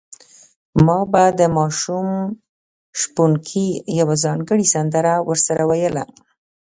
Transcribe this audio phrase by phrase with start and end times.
[0.85, 2.07] ما به د ماشوم
[2.99, 3.67] شپونکي
[3.99, 6.03] یوه ځانګړې سندره ورسره ویله.